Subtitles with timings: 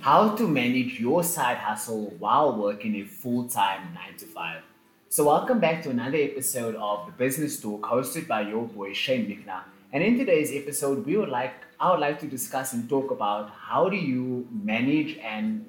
[0.00, 4.62] how to manage your side hustle while working a full-time 9 to 5.
[5.08, 9.26] So welcome back to another episode of the Bizniz Talk hosted by your boy Shane
[9.26, 9.62] Mikna.
[9.92, 13.50] And in today's episode, we would like I would like to discuss and talk about
[13.50, 15.64] how do you manage and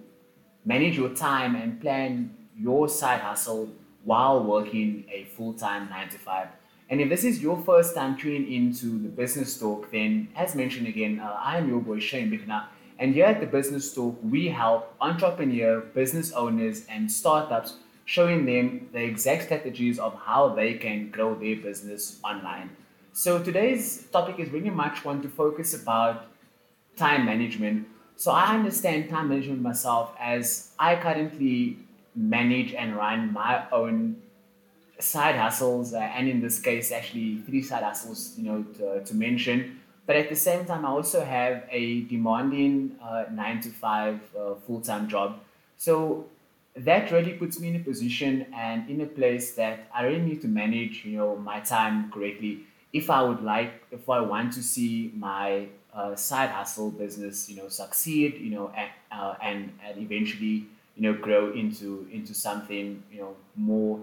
[0.65, 3.69] manage your time and plan your side hustle
[4.03, 6.47] while working a full-time 9 to 5.
[6.89, 10.87] And if this is your first time tuning into the Bizniz Talk, then as mentioned
[10.87, 12.65] again, uh, I am your boy Shane Mikna.
[12.99, 18.89] And here at the Bizniz Talk, we help entrepreneur, business owners, and startups showing them
[18.91, 22.69] the exact strategies of how they can grow their business online.
[23.13, 26.25] So today's topic is really much one to focus about
[26.97, 27.87] time management.
[28.17, 31.77] So I understand time management myself as I currently
[32.15, 34.17] manage and run my own
[34.99, 39.15] side hustles, uh, and in this case, actually three side hustles, you know, to, to
[39.15, 39.79] mention.
[40.09, 44.55] But at the same time, I also have a demanding uh, nine to five uh,
[44.55, 45.39] full time job.
[45.77, 46.25] So
[46.75, 50.41] that really puts me in a position and in a place that I really need
[50.41, 52.61] to manage, you know, my time correctly.
[52.91, 57.57] If I would like, if I want to see my uh, side hustle business, you
[57.57, 63.03] know, succeed, you know, and, uh, and and eventually, you know, grow into into something,
[63.11, 63.99] you know, more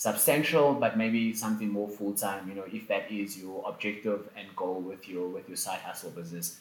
[0.00, 2.48] substantial, but maybe something more full time.
[2.48, 6.10] You know, if that is your objective and goal with your with your side hustle
[6.10, 6.60] business.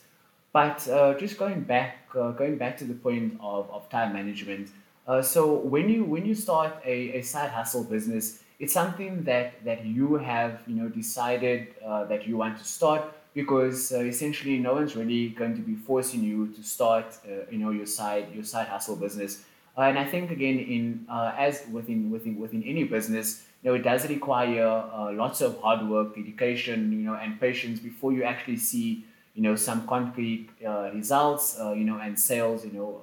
[0.51, 4.69] But uh, just going back, uh, going back to the point of, of time management.
[5.07, 9.63] Uh, so when you when you start a, a side hustle business, it's something that
[9.63, 13.03] that you have you know decided uh, that you want to start
[13.33, 17.57] because uh, essentially no one's really going to be forcing you to start uh, you
[17.57, 19.45] know your side your side hustle business.
[19.77, 23.75] Uh, and I think again in uh, as within within within any business, you know
[23.75, 24.67] it does require
[25.13, 29.55] lots of hard work, dedication, you know, and patience before you actually see you know
[29.55, 30.49] some concrete
[30.93, 33.01] results, you know, and sales, you know,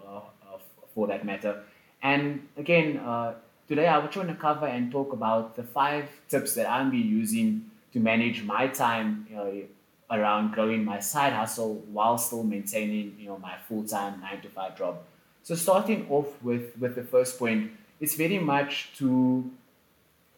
[0.94, 1.62] for that matter.
[2.02, 3.34] And again, uh,
[3.68, 7.70] today I want to cover and talk about the five tips that I'm be using
[7.92, 9.26] to manage my time
[10.10, 14.76] around growing my side hustle while still maintaining you know my full-time nine to five
[14.76, 14.98] job.
[15.46, 17.70] So starting off with with the first point,
[18.00, 19.48] it's very much to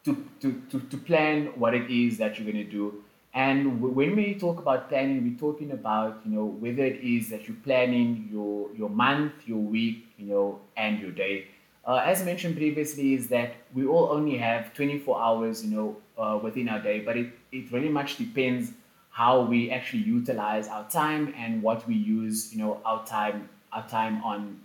[0.05, 3.03] to, to, to, to plan what it is that you're going to do.
[3.33, 7.49] And when we talk about planning, we're talking about you know whether it is that
[7.49, 11.47] you're planning your your month, your week, you know, and your day.
[11.87, 16.37] Uh, as mentioned previously, is that we all only have 24 hours, you know, uh,
[16.37, 18.73] within our day, but it, it really much depends
[19.09, 23.87] how we actually utilize our time and what we use, you know, our time our
[23.89, 24.59] time on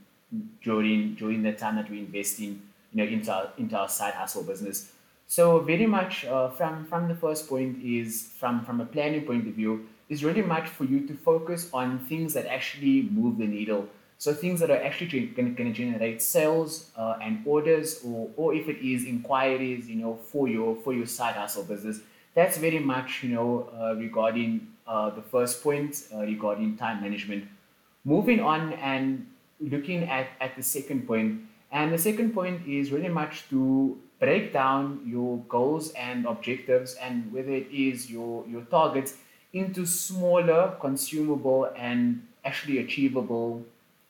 [0.64, 2.62] during during the time that we invest in,
[2.92, 4.92] you know, into our, into our side hustle business.
[5.28, 9.48] So very much uh, from from the first point is from from a planning point
[9.48, 13.48] of view is really much for you to focus on things that actually move the
[13.48, 13.88] needle.
[14.18, 18.70] So things that are actually going to generate sales uh, and orders, or or if
[18.70, 22.00] it is inquiries, you know, for your for your side hustle business.
[22.36, 27.46] That's very much you know uh, regarding uh, the first point uh, regarding time management.
[28.06, 29.28] Moving on and
[29.70, 31.42] looking at at the second point,
[31.72, 37.32] and the second point is really much to break down your goals and objectives and
[37.34, 39.16] whether it is your, your targets
[39.52, 43.64] into smaller, consumable, and actually achievable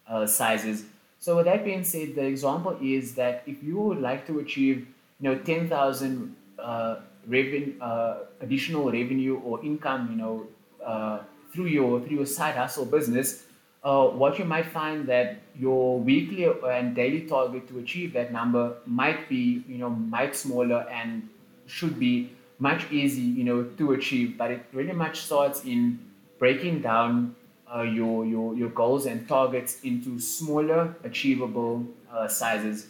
[0.07, 0.85] uh, sizes.
[1.19, 4.87] So with that being said, the example is that if you would like to achieve,
[5.19, 6.95] you know, 10,000 uh,
[7.27, 10.47] revenue, uh, additional revenue or income, you know,
[10.85, 11.19] uh,
[11.53, 13.45] through your through your side hustle business,
[13.83, 18.75] uh, what you might find that your weekly and daily target to achieve that number
[18.85, 21.29] might be, you know, might smaller and
[21.67, 24.37] should be much easy, you know, to achieve.
[24.37, 25.99] But it really much starts in
[26.39, 27.35] breaking down
[27.73, 32.87] uh, your, your, your goals and targets into smaller, achievable uh, sizes.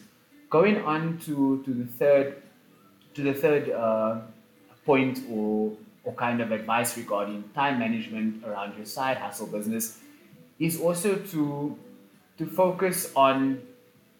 [0.50, 2.42] Going on to, to the third
[3.14, 4.20] to the third uh,
[4.84, 5.72] point or
[6.04, 10.00] or kind of advice regarding time management around your side hustle business
[10.58, 11.78] is also to
[12.38, 13.62] to focus on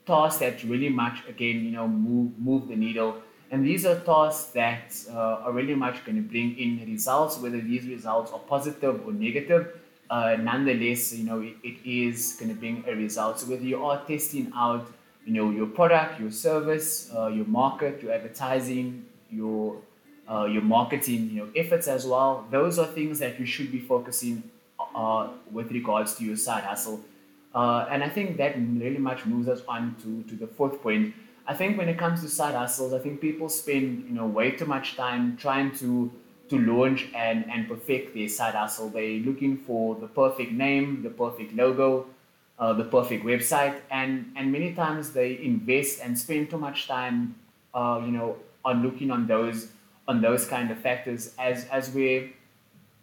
[0.07, 3.17] tasks that really much again you know move move the needle.
[3.51, 7.61] And these are tasks that uh, are really much going to bring in results whether
[7.61, 9.81] these results are positive or negative.
[10.11, 13.41] Uh, nonetheless you know it, it is going to bring a result.
[13.41, 14.91] So whether you are testing out
[15.25, 19.77] you know your product your service uh, your market your advertising your
[20.31, 23.79] uh, your marketing you know efforts as well those are things that you should be
[23.79, 24.43] focusing
[24.95, 27.01] uh, with regards to your side hustle.
[27.55, 31.15] Uh, and I think that really much moves us on to, to the fourth point.
[31.47, 34.53] I think when it comes to side hustles, I think people spend you know way
[34.53, 36.11] too much time trying to
[36.49, 38.89] to launch and, and perfect their side hustle.
[38.91, 42.07] They're looking for the perfect name, the perfect logo,
[42.59, 47.37] uh, the perfect website, and and many times they invest and spend too much time,
[47.75, 49.69] uh, you know, on looking on those
[50.09, 52.31] on those kind of factors as as we're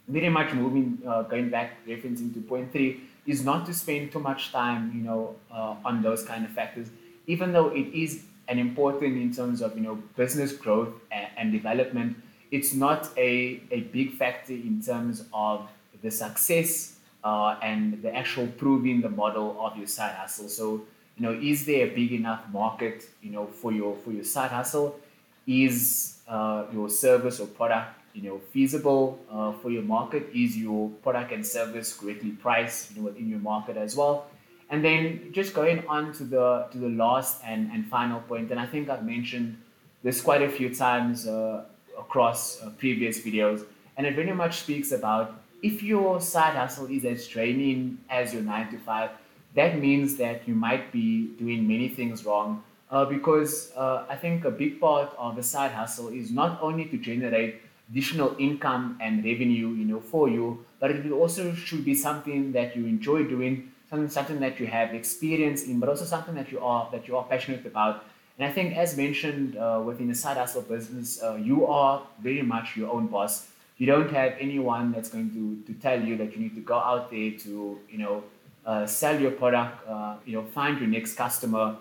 [0.07, 4.19] very much moving uh, going back referencing to point three is not to spend too
[4.19, 6.89] much time you know uh, on those kind of factors
[7.27, 11.51] even though it is an important in terms of you know business growth and, and
[11.51, 12.15] development
[12.51, 15.67] it's not a, a big factor in terms of
[16.01, 20.49] the success uh, and the actual proving the model of your side hustle.
[20.49, 20.81] So,
[21.17, 24.51] you know, is there a big enough market, you know, for your for your side
[24.51, 24.99] hustle?
[25.47, 30.29] Is uh, your service or product, you know, feasible uh, for your market?
[30.33, 34.27] Is your product and service correctly priced, you know, within your market as well?
[34.69, 38.59] And then just going on to the to the last and, and final point, and
[38.59, 39.57] I think I've mentioned
[40.03, 41.65] this quite a few times uh,
[41.99, 43.65] across uh, previous videos,
[43.97, 48.43] and it very much speaks about if your side hustle is as draining as your
[48.43, 49.11] nine to five,
[49.55, 52.63] that means that you might be doing many things wrong.
[52.89, 56.85] Uh, because uh, I think a big part of the side hustle is not only
[56.85, 57.61] to generate
[57.91, 62.75] additional income and revenue, you know, for you, but it also should be something that
[62.75, 66.59] you enjoy doing, something something that you have experience in, but also something that you
[66.59, 68.03] are that you are passionate about.
[68.37, 72.41] And I think, as mentioned uh, within the side hustle business, uh, you are very
[72.41, 73.47] much your own boss.
[73.77, 76.77] You don't have anyone that's going to, to tell you that you need to go
[76.77, 78.23] out there to you know
[78.65, 81.75] uh, sell your product uh, you know find your next customer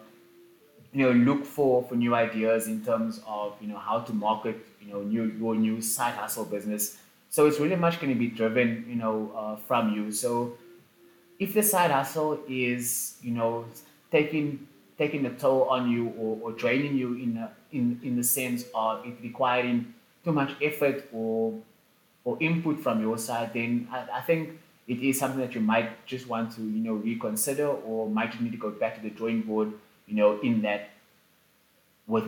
[0.92, 4.56] you know look for for new ideas in terms of you know how to market
[4.80, 6.98] you know new your new side hustle business.
[7.30, 10.10] So it's really much going to be driven you know uh, from you.
[10.12, 10.54] So
[11.38, 13.66] if the side hustle is you know
[14.10, 14.66] taking
[14.98, 18.64] taking a toll on you or, or draining you in, a, in in the sense
[18.74, 19.94] of it requiring
[20.24, 21.54] too much effort or
[22.24, 26.04] or input from your side, then I, I think it is something that you might
[26.06, 29.42] just want to you know reconsider or might need to go back to the drawing
[29.42, 29.72] board
[30.10, 30.90] you know in that
[32.06, 32.24] with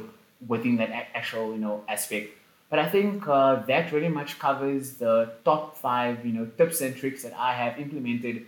[0.46, 2.31] within that actual you know aspect
[2.70, 6.96] but i think uh, that really much covers the top five you know tips and
[6.96, 8.46] tricks that i have implemented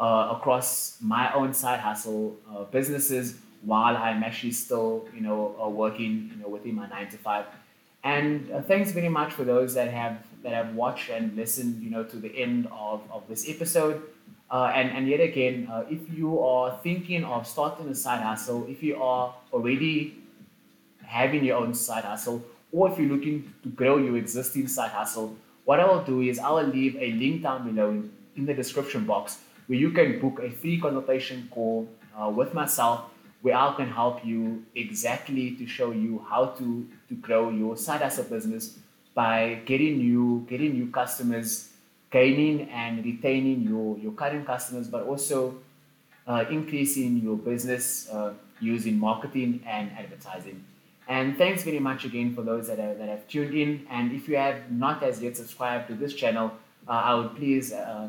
[0.00, 5.68] uh, across my own side hustle uh, businesses while i'm actually still you know uh,
[5.68, 7.46] working you know within my nine to five
[8.04, 11.90] and uh, thanks very much for those that have that have watched and listened, you
[11.90, 14.02] know, to the end of, of this episode.
[14.50, 18.66] Uh, and, and yet again, uh, if you are thinking of starting a side hustle,
[18.68, 20.16] if you are already
[21.04, 25.36] having your own side hustle, or if you're looking to grow your existing side hustle,
[25.64, 28.54] what I will do is I will leave a link down below in, in the
[28.54, 31.88] description box where you can book a free consultation call
[32.20, 33.10] uh, with myself
[33.42, 38.00] where I can help you exactly to show you how to, to grow your side
[38.00, 38.78] hustle business
[39.14, 41.68] by getting new getting new customers,
[42.18, 45.38] gaining and retaining your, your current customers, but also
[46.26, 50.64] uh, increasing your business uh, using marketing and advertising.
[51.06, 53.86] And thanks very much again for those that have, that have tuned in.
[53.90, 56.52] And if you have not as yet subscribed to this channel,
[56.88, 58.08] uh, I would please uh,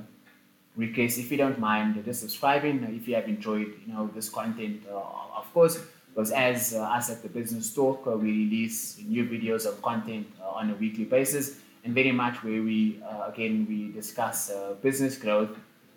[0.78, 4.84] request, if you don't mind, just subscribing if you have enjoyed you know this content,
[4.90, 5.82] uh, of course.
[6.10, 10.26] Because as uh, us at the Bizniz Talk, uh, we release new videos of content
[10.42, 14.76] uh, on a weekly basis, and very much where we uh, again we discuss uh,
[14.82, 15.52] business growth,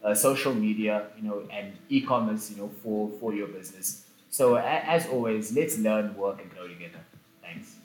[0.05, 4.05] uh, social media, you know, and e-commerce, you know, for for your business.
[4.31, 4.63] So a-
[4.97, 7.01] as always, let's learn, work, and grow together.
[7.43, 7.78] Thanks.